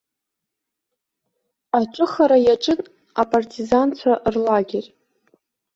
[1.79, 2.79] Аҿыхара иаҿын
[3.21, 4.85] апартизанцәа рлагер.